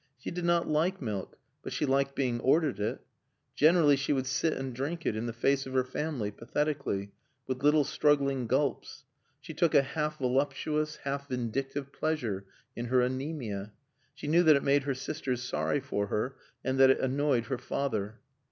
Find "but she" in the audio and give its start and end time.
1.61-1.85